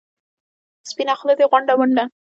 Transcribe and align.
سپینه 0.89 1.13
خوله 1.19 1.33
دې 1.39 1.45
غونډه 1.51 1.73
منډه. 1.79 2.03